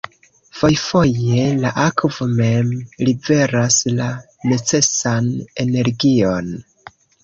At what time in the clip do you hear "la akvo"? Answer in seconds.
1.65-2.27